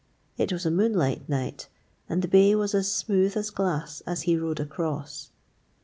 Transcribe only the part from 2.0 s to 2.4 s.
and the